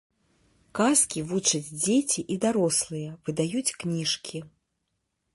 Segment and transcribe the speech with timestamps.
[0.77, 4.37] Казкі вучаць дзеці і дарослыя, выдаюць кніжкі.